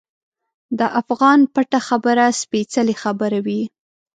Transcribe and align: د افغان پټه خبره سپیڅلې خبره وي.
د 0.77 0.81
افغان 1.01 1.39
پټه 1.53 1.79
خبره 1.87 2.25
سپیڅلې 2.41 2.95
خبره 3.03 3.39
وي. 3.45 3.61